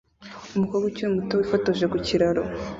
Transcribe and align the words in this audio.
Umukobwa 0.55 0.85
ukiri 0.89 1.13
muto 1.15 1.33
wifotoje 1.35 1.85
ku 1.91 1.97
kiraro 2.05 2.43